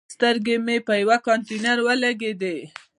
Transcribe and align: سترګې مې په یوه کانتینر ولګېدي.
سترګې 0.13 0.55
مې 0.65 0.77
په 0.87 0.93
یوه 1.01 1.17
کانتینر 1.25 1.77
ولګېدي. 1.85 2.57